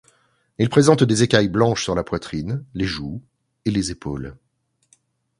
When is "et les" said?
3.65-3.91